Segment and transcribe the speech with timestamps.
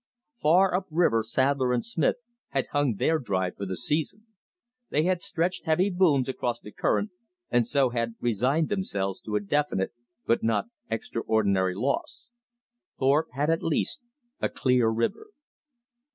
[0.41, 2.15] Far up river Sadler & Smith
[2.47, 4.25] had hung their drive for the season.
[4.89, 7.11] They had stretched heavy booms across the current,
[7.51, 9.93] and so had resigned themselves to a definite
[10.25, 12.29] but not extraordinary loss.
[12.97, 14.07] Thorpe had at least
[14.39, 15.27] a clear river.